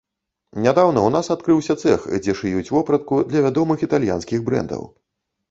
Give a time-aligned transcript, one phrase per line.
[0.65, 4.83] Нядаўна ў нас адкрыўся цэх, дзе шыюць вопратку для вядомых італьянскіх брэндаў.